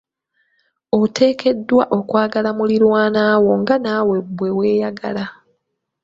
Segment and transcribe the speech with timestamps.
[0.99, 5.25] Oteekeddwa okwagala muliraanwa wo nga naawe bwe weeyagala.